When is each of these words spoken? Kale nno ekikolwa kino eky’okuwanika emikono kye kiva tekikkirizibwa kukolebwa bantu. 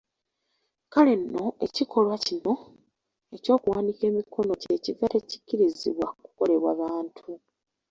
Kale 0.93 1.13
nno 1.21 1.45
ekikolwa 1.65 2.15
kino 2.25 2.53
eky’okuwanika 3.35 4.03
emikono 4.11 4.53
kye 4.61 4.75
kiva 4.83 5.05
tekikkirizibwa 5.13 6.07
kukolebwa 6.21 6.71
bantu. 6.81 7.25